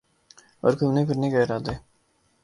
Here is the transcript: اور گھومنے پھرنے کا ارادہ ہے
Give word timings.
اور 0.63 0.73
گھومنے 0.79 1.05
پھرنے 1.05 1.29
کا 1.31 1.39
ارادہ 1.41 1.71
ہے 1.71 1.77